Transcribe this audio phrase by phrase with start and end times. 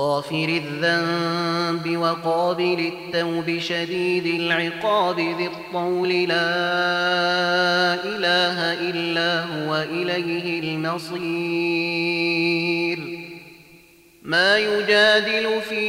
[0.00, 6.34] غافر الذنب وقابل التوب شديد العقاب ذي الطول لا
[8.04, 8.58] إله
[8.90, 11.20] إلا هو إليه المصير.
[14.22, 15.88] ما يجادل في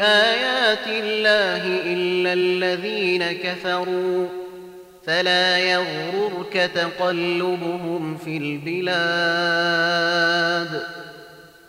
[0.00, 4.26] آيات الله إلا الذين كفروا
[5.06, 9.66] فلا يغررك تقلبهم في البلاد.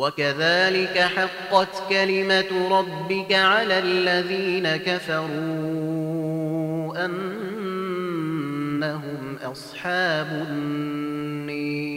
[0.00, 5.28] وكذلك حقت كلمة ربك على الذين كفروا
[7.04, 11.90] أنهم أصحاب النير.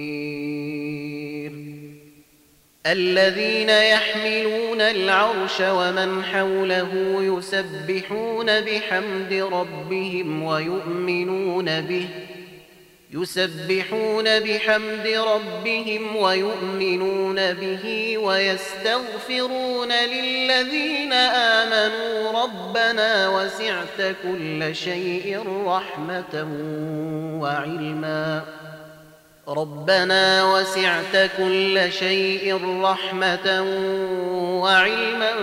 [2.85, 12.07] الذين يحملون العرش ومن حوله يسبحون بحمد ربهم ويؤمنون به
[13.13, 26.47] يسبحون بحمد ربهم ويؤمنون به ويستغفرون للذين آمنوا ربنا وسعت كل شيء رحمة
[27.41, 28.43] وعلما
[29.47, 33.61] ربنا وسعت كل شيء رحمة
[34.61, 35.33] وعلما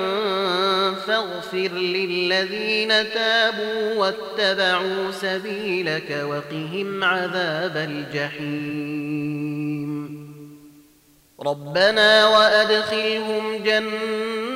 [1.06, 9.10] فاغفر للذين تابوا واتبعوا سبيلك وقهم عذاب الجحيم.
[11.46, 14.49] ربنا وأدخلهم جنات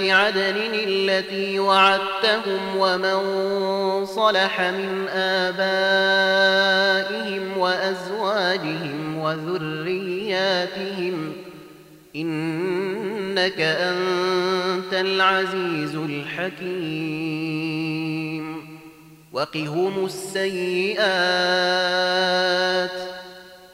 [0.00, 3.20] عدن التي وعدتهم ومن
[4.06, 6.62] صلح من آبائهم
[7.58, 10.52] وأزواجهم وذرياتهم
[12.16, 17.32] إنك أنت العزيز الحكيم
[19.32, 21.02] وقهم السيئات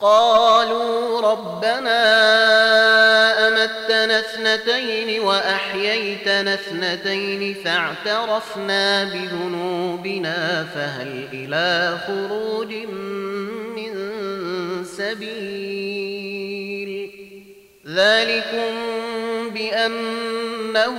[0.00, 1.98] قالوا ربنا
[3.48, 12.74] أمتنا اثنتين وأحييتنا اثنتين فاعترفنا بذنوبنا فهل إلى خروج
[13.76, 13.94] من
[14.84, 16.38] سبيل
[17.86, 18.74] ذلكم
[19.50, 20.98] بأنه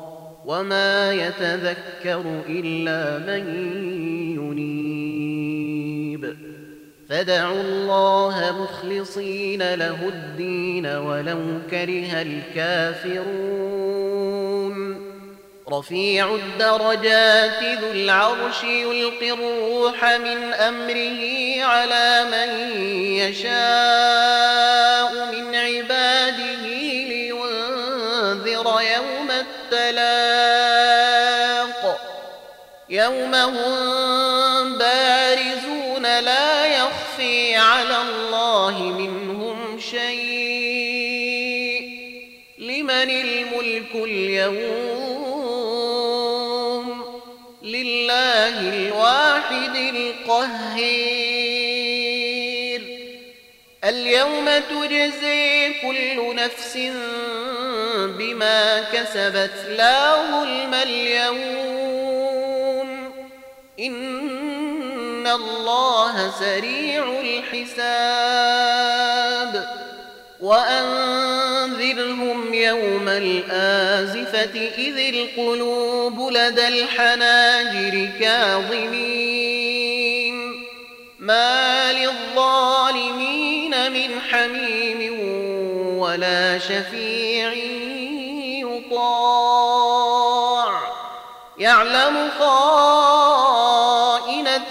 [0.51, 3.43] وما يتذكر إلا من
[4.35, 6.23] ينيب
[7.09, 13.61] فدعوا الله مخلصين له الدين ولو كره الكافرون
[15.69, 22.49] رفيع الدرجات ذو العرش يلقي الروح من أمره على من
[23.17, 24.90] يشاء
[33.31, 40.31] يوم هم بارزون لا يخفي على الله منهم شيء
[42.59, 44.61] لمن الملك اليوم
[47.63, 51.21] لله الواحد القهير
[53.83, 56.77] اليوم تجزي كل نفس
[58.17, 62.00] بما كسبت لا ظلم اليوم
[63.81, 67.81] إن الله سريع الحساب
[70.39, 79.71] وأنذرهم يوم الآزفة إذ القلوب لدى الحناجر كاظمين
[81.19, 85.19] ما للظالمين من حميم
[85.99, 87.53] ولا شفيع
[88.67, 90.81] يطاع
[91.57, 92.29] يعلم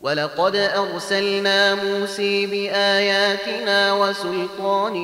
[0.00, 4.94] ولقد أرسلنا موسى بآياتنا وسلطان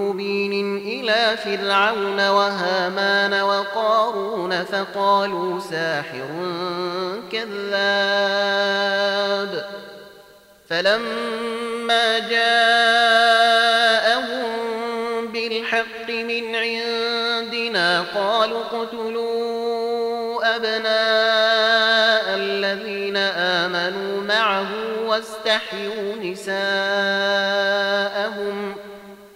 [0.00, 6.28] مبين إلى فرعون وهامان وقارون فقالوا ساحر
[7.32, 8.52] كذاب
[10.68, 12.52] فلما جاءهم
[15.32, 21.31] بالحق من عندنا قالوا اقتلوا أبناء
[25.12, 26.56] واستحيوا نساءهم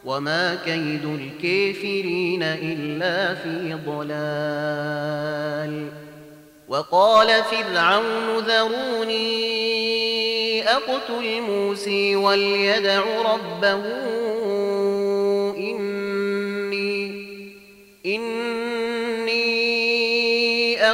[0.05, 5.27] وما كيد الكافرين إلا في ضلال.
[6.69, 9.57] وقال فرعون ذروني
[10.69, 13.03] أقتل موسى وليدع
[13.35, 13.83] ربه
[15.57, 17.27] إني
[18.07, 19.06] إني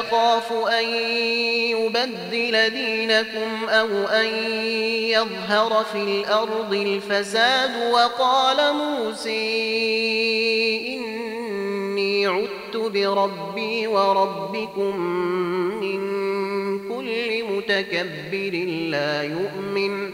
[0.02, 0.84] أخاف أن
[1.70, 4.26] يبدل دينكم أو أن
[5.14, 9.42] يظهر في الأرض الفساد وقال موسى
[10.94, 14.96] إني عدت بربي وربكم
[15.80, 16.00] من
[16.88, 18.54] كل متكبر
[18.90, 20.10] لا يؤمن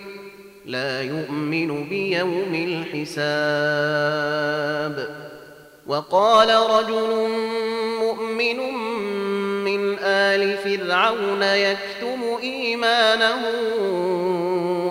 [0.67, 2.55] لا يؤمن بيوم
[2.95, 4.19] الحساب.
[5.87, 7.29] وقال رجل
[8.01, 8.88] مؤمن من
[10.35, 13.41] آل فرعون يكتم إيمانه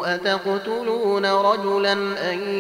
[0.06, 1.94] أتقتلون رجلا
[2.32, 2.60] أن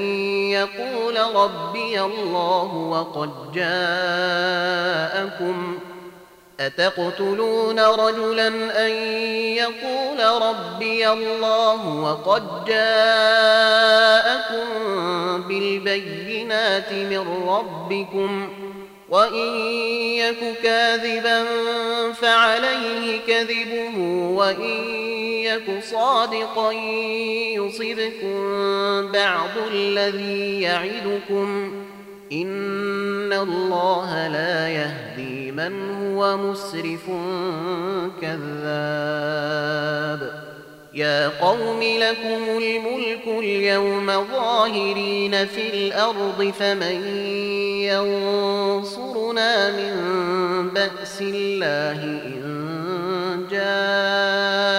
[0.51, 4.77] يقول ربي الله وقد جاءكم
[6.59, 8.47] أتقتلون رجلا
[8.85, 8.91] أن
[9.55, 14.07] يقول ربي الله وقد جاءكم
[15.47, 18.49] بالبينات من ربكم
[19.09, 19.61] وإن
[20.15, 21.43] يك كاذبا
[22.13, 23.97] فعليه كذبه
[24.35, 24.83] وإن
[25.43, 26.71] يك صادقا
[27.55, 28.37] يصبكم
[29.11, 31.71] بعض الذي يعدكم
[32.31, 37.05] إن الله لا يهدي من هو مسرف
[38.21, 39.67] كذاب
[40.97, 47.07] يا قوم لكم الملك اليوم ظاهرين في الأرض فمن
[47.83, 49.93] ينصرنا من
[50.69, 54.77] بأس الله إن جاءنا؟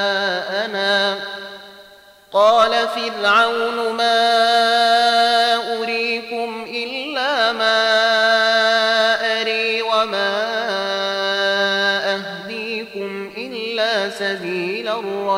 [2.33, 4.98] قال فرعون ما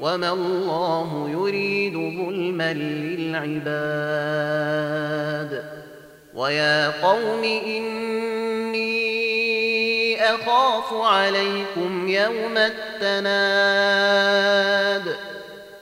[0.00, 4.18] وما الله يريد ظلما للعباد
[6.34, 8.88] ويا قوم إني
[10.24, 13.58] أخاف عليكم يوم التناد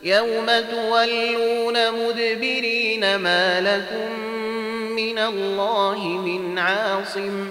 [0.03, 4.21] يوم تولون مدبرين ما لكم
[4.97, 7.51] من الله من عاصم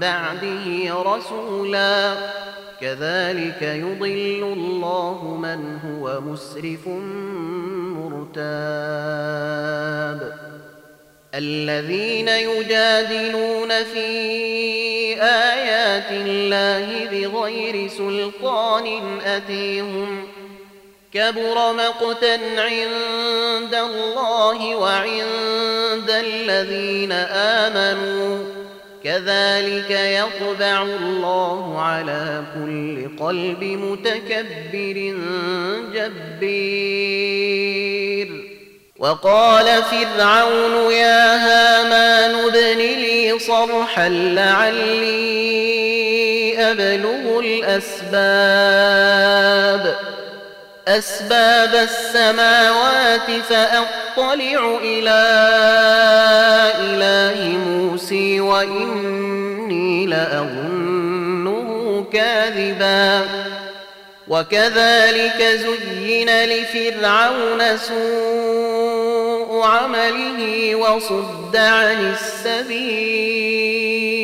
[0.00, 2.14] بعده رسولا
[2.80, 6.88] كذلك يضل الله من هو مسرف
[7.98, 9.24] مرتاب.
[11.34, 14.06] الذين يجادلون في
[15.22, 20.26] آيات الله بغير سلطان أتيهم
[21.12, 27.12] كبر مقتا عند الله وعند الذين
[27.62, 28.53] آمنوا
[29.04, 35.14] كذلك يطبع الله على كل قلب متكبر
[35.94, 37.64] جبير.
[38.98, 45.44] وقال فرعون يا هامان ابن لي صرحا لعلي
[46.70, 48.64] أبلغ الأسباب.
[50.88, 55.22] أسباب السماوات فأطلع إلى
[56.78, 63.26] إله موسى وإني لأظنه كاذبا.
[64.28, 74.23] وكذلك زين لفرعون سوء عمله وصد عن السبيل.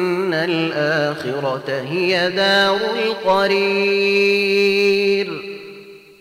[0.45, 4.01] الآخرة هي دار القرير.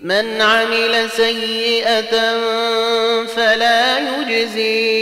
[0.02, 2.38] من عمل سيئة
[3.36, 5.00] فلا يجزي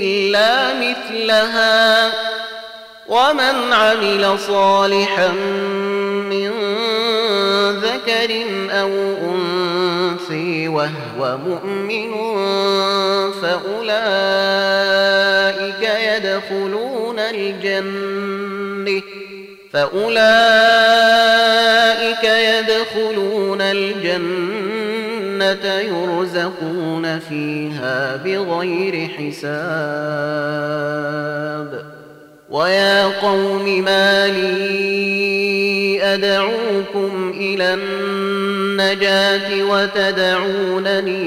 [0.00, 2.12] إلا مثلها.
[3.08, 5.28] ومن عمل صالحا
[6.28, 6.50] من
[7.70, 8.90] ذكر أو
[9.32, 12.12] أنثي وهو مؤمن
[13.42, 15.37] فأولئك
[16.18, 19.02] يدخلون الجنة
[19.72, 20.24] فأولئك
[22.24, 24.98] يدخلون الجنة
[25.64, 29.58] يرزقون فيها بغير حساب.
[32.50, 41.18] ويا قوم ما لي أدعوكم إلى النجاة وتدعونني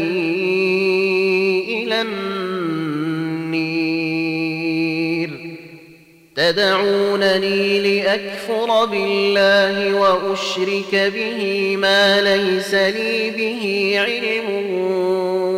[6.52, 14.50] تدعونني لأكفر بالله وأشرك به ما ليس لي به علم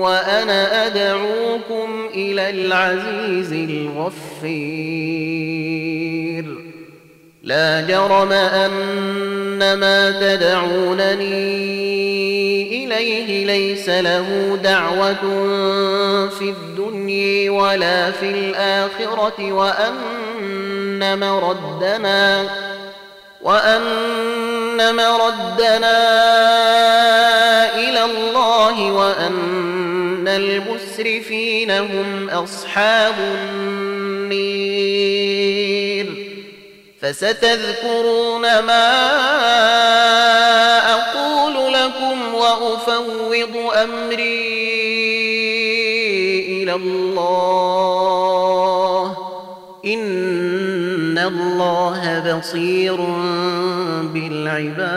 [0.02, 4.84] وأنا أدعوكم إلى العزيز الغفير.
[7.44, 11.64] لا جرم أن ما تدعونني
[12.86, 15.24] إليه ليس له دعوة
[16.30, 20.23] في الدنيا ولا في الآخرة وأن
[23.42, 26.00] وأن مردنا
[27.76, 33.84] إلى الله وأن المسرفين هم أصحاب النير.
[37.02, 38.90] فستذكرون ما
[40.94, 44.54] أقول لكم وأفوض أمري
[46.64, 48.14] إلى الله.
[51.28, 52.96] الله بصير
[54.14, 54.94] بالعباد.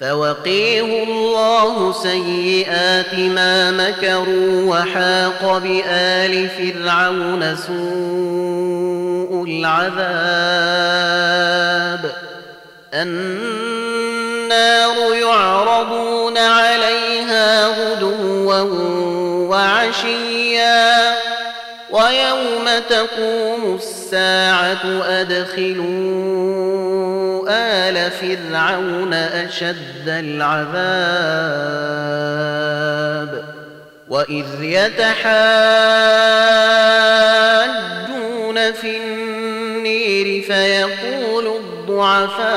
[0.00, 10.00] فوقيه الله سيئات ما مكروا وحاق بآل فرعون سوء العذاب.
[12.94, 14.14] النار
[15.14, 18.60] يعرضون عليها غدوا
[19.50, 20.99] وعشيا.
[22.10, 25.90] ويوم تقوم الساعة أدخلوا
[27.48, 30.70] آل فرعون أشد العذاب
[34.08, 35.12] وإذ يتحاجون
[38.72, 42.50] في النير فيقول الضعفاء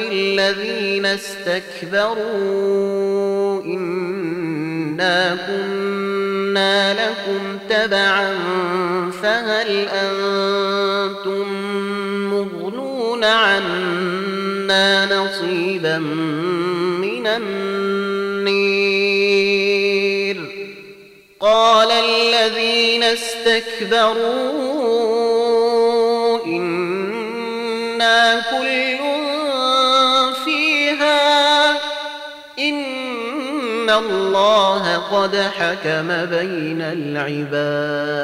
[0.00, 2.24] للذين استكبروا
[3.64, 6.05] إنا كنا
[6.92, 8.34] لكم تبعا
[9.22, 11.48] فهل أنتم
[12.30, 15.98] مغنون عنا نصيبا
[16.98, 18.86] من النير؟
[21.40, 24.56] قال الذين استكبروا
[26.46, 28.85] إنا كل
[33.86, 38.16] إن الله قد حكم بين العباد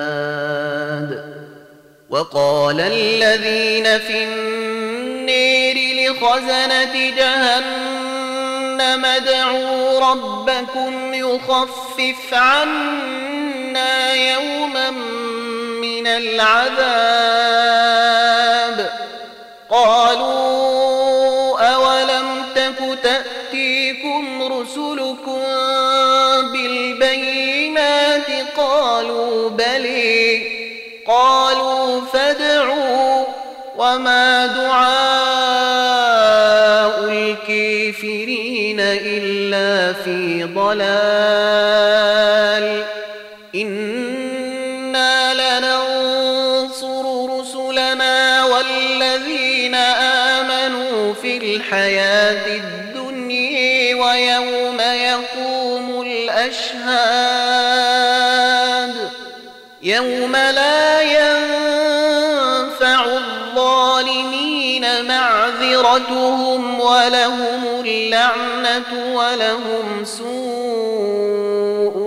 [2.10, 5.76] وقال الذين في النير
[6.10, 14.90] لخزنة جهنم ادعوا ربكم يخفف عنا يوما
[15.80, 16.82] من العذاب
[19.70, 20.41] قالوا
[29.02, 30.42] قالوا بلي
[31.06, 33.24] قالوا فادعوا
[33.76, 34.92] وما دعاء
[37.10, 41.11] الكافرين إلا في ضلال.
[66.10, 71.28] معذرتهم ولهم اللعنة ولهم سوء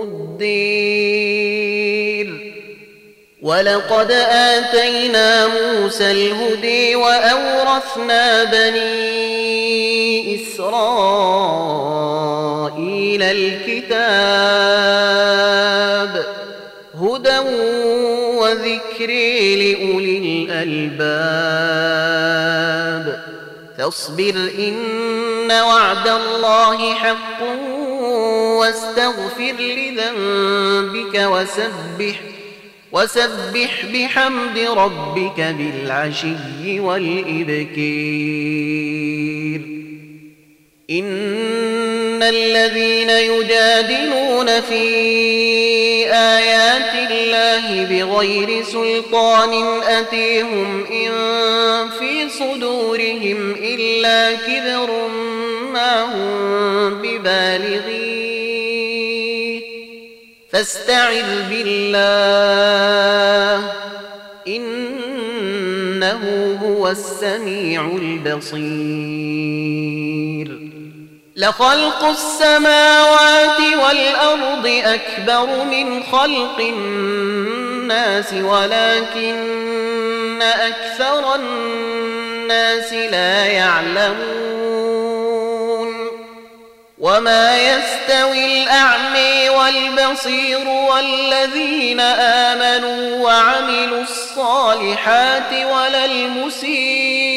[0.02, 1.06] الدير.
[3.42, 10.82] ولقد آتينا موسى الهدي وأورثنا بني إسرائيل
[13.22, 14.16] الكتاب
[17.00, 17.38] هدى
[18.38, 19.10] وذكر
[19.56, 21.26] لأولي الألباب.
[23.86, 27.42] فاصبر إن وعد الله حق
[28.58, 32.20] واستغفر لذنبك وسبح
[32.92, 37.76] وسبح بحمد ربك بالعشي والإبكير.
[40.90, 44.84] إن الذين يجادلون في
[46.12, 47.15] آيات الله
[47.90, 51.12] بغير سلطان أتيهم إن
[51.98, 55.08] في صدورهم إلا كبر
[55.72, 58.26] ما هم ببالغيه.
[60.50, 62.36] فاستعذ بالله
[64.48, 66.22] إنه
[66.62, 69.26] هو السميع البصير.
[71.36, 84.46] لخلق السماوات والأرض أكبر من خلق الناس ولكن أكثر الناس لا يعلمون.
[86.98, 97.36] وما يستوي الأعمي والبصير والذين آمنوا وعملوا الصالحات ولا المسيء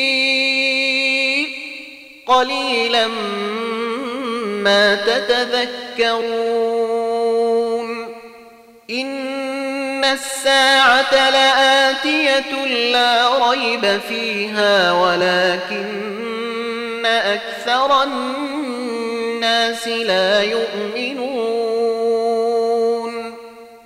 [2.27, 3.07] قليلا
[4.95, 6.50] تتذكرون
[8.89, 16.19] إن الساعة لآتية لا ريب فيها ولكن
[17.06, 21.80] أكثر الناس لا يؤمنون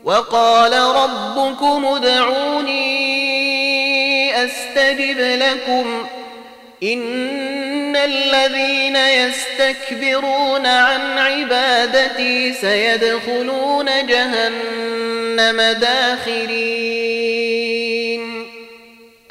[0.03, 3.13] وقال ربكم ادعوني
[4.45, 6.05] أستجب لكم
[6.83, 17.03] إن الذين يستكبرون عن عبادتي سيدخلون جهنم داخرين.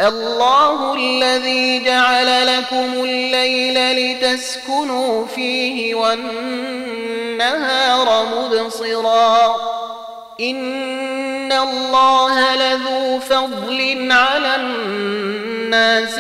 [0.01, 7.07] الله الذي جعل لكم الليل لتسكنوا فيه والنهار
[8.27, 9.57] مبصرا.
[10.40, 16.18] إن الله لذو فضل على الناس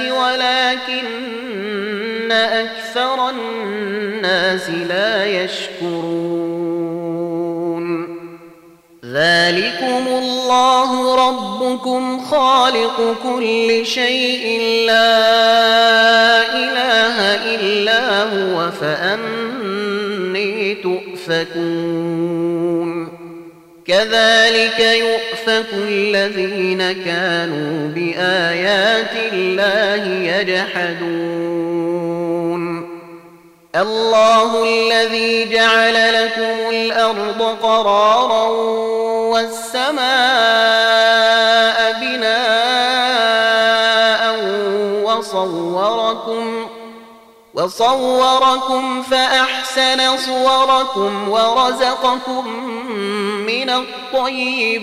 [2.32, 6.62] أكثر الناس لا يشكرون.
[9.04, 10.90] ذلكم الله
[11.28, 15.18] ربكم خالق كل شيء لا
[16.54, 17.16] إله
[17.54, 22.12] إلا هو فأني تؤفكون.
[23.86, 31.51] كذلك يؤفك الذين كانوا بآيات الله يجحدون.
[33.76, 38.44] الله الذي جعل لكم الأرض قرارا
[39.32, 40.02] والسماء
[42.00, 43.12] بناء
[45.04, 46.68] وصوركم
[47.54, 52.48] وصوركم فأحسن صوركم ورزقكم
[53.46, 54.82] من الطيبات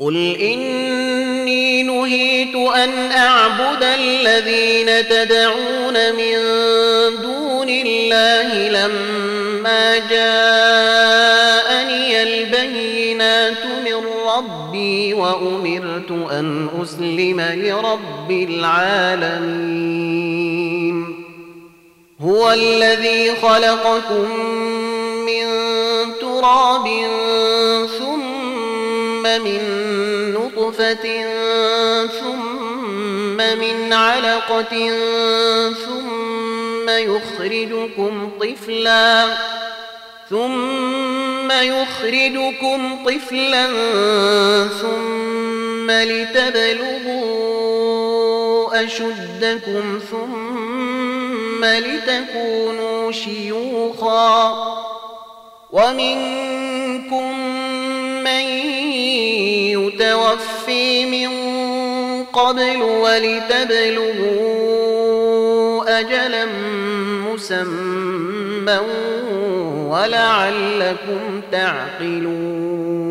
[0.00, 6.36] قل إني نهيت أن أعبد الذين تدعون من
[7.22, 11.28] دون الله لما جاءني
[12.22, 14.04] البينات من
[14.36, 19.88] ربي وأمرت أن أسلم لرب العالمين.
[22.20, 24.40] هو الذي خلقكم
[25.26, 25.44] من
[26.20, 26.86] تراب
[29.38, 29.60] من
[30.34, 31.24] نطفة
[32.06, 34.90] ثم من علقة
[35.86, 39.36] ثم يخرجكم طفلا
[40.30, 43.66] ثم يخرجكم طفلا
[44.68, 47.48] ثم لتبلغوا
[48.84, 54.54] أشدكم ثم لتكونوا شيوخا
[55.72, 57.47] ومنكم
[62.48, 64.38] قبل ولتبلغوا
[66.00, 66.46] أجلا
[67.32, 68.78] مسمى
[69.88, 73.08] ولعلكم تعقلون.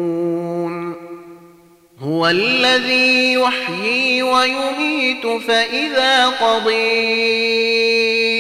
[2.00, 6.88] هو الذي يحيي ويميت فإذا قضي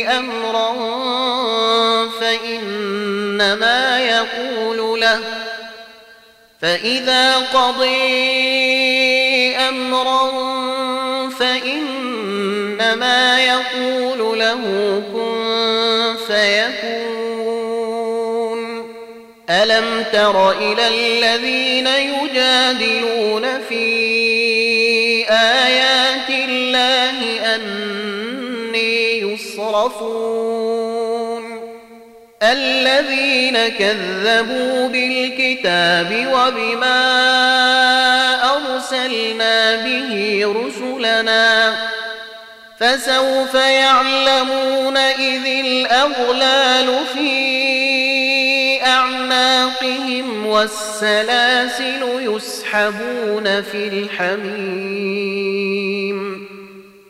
[0.07, 0.73] أمرا
[2.19, 5.19] فإنما يقول له
[6.61, 8.17] فإذا قضي
[9.55, 10.56] أمرا
[13.77, 14.61] يقول له
[15.13, 17.27] كن فيكون.
[19.49, 23.85] ألم تر إلى الذين يجادلون في
[25.29, 27.19] آيات الله
[27.55, 30.57] أني يصرفون؟
[32.43, 36.97] الذين كذبوا بالكتاب وبما
[38.55, 41.75] أرسلنا به رسلنا
[42.79, 55.37] فسوف يعلمون إذ الأغلال في أعناقهم والسلاسل يسحبون في الحميم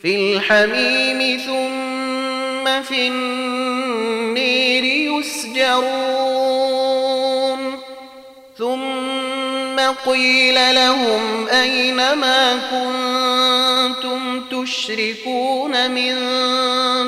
[0.02, 6.18] في الحميم ثم في النير يسجرون.
[8.58, 14.37] ثم قيل لهم أين ما كنتم
[14.68, 16.16] تشركون من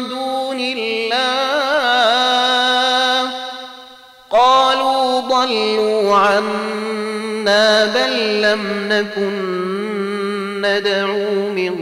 [0.09, 1.19] دون الله.
[4.31, 9.35] قالوا ضلوا عنا بل لم نكن
[10.61, 11.73] ندعو من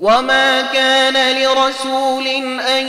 [0.00, 2.26] وما كان لرسول
[2.58, 2.86] أن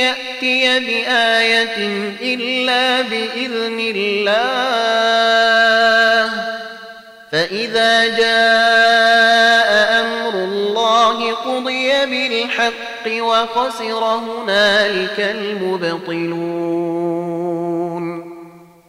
[0.00, 1.76] يأتي بآية
[2.20, 4.44] إلا بإذن الله
[7.32, 16.74] فإذا جاء أمر الله قضي بالحق وخسر هنالك المبطلون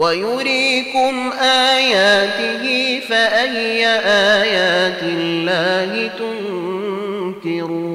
[0.00, 6.10] ويريكم آياته فأي آيات الله
[7.44, 7.90] تنكرون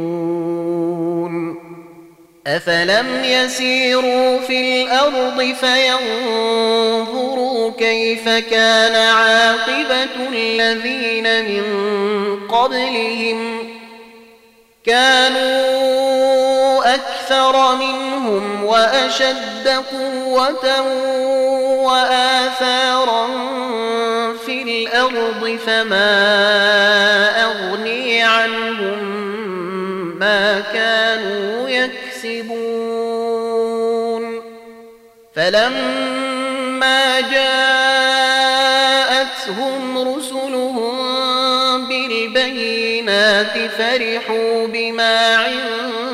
[2.48, 7.32] أفلم يسيروا في الأرض فينظروا
[7.80, 11.64] كيف كان عاقبة الذين من
[12.48, 13.60] قبلهم
[14.86, 15.56] كانوا
[16.96, 20.82] أكثر منهم وأشد قوة
[21.84, 23.28] وآثارا
[24.46, 26.12] في الأرض فما
[27.44, 29.00] أغني عنهم
[30.20, 32.86] ما كانوا يكسبون.
[35.36, 37.76] فلما جاءتهم
[40.18, 40.96] رسلهم
[41.88, 46.05] بالبينات فرحوا بما عندهم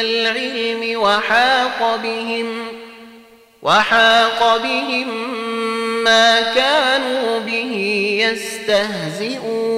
[0.00, 2.66] العلم وحاق بهم
[3.62, 5.08] وحاق بهم
[6.04, 7.72] ما كانوا به
[8.24, 9.68] يستهزئون.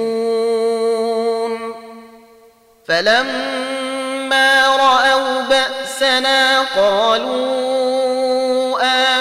[2.87, 8.01] فلما رأوا بأسنا قالوا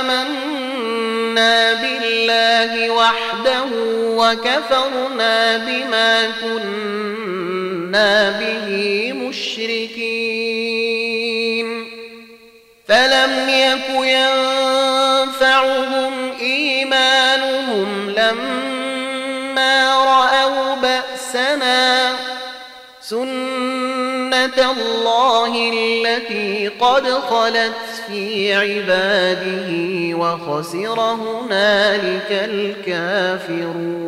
[0.00, 3.68] آمنا بالله وحده
[4.20, 8.68] وكفرنا بما كنا به
[9.12, 10.89] مشركين.
[12.90, 13.88] فلم يك
[15.10, 22.12] ينفعهم إيمانهم لما رأوا بأسنا
[23.00, 27.72] سنة الله التي قد خلت
[28.06, 29.70] في عباده
[30.16, 34.00] وخسر هنالك الكافرون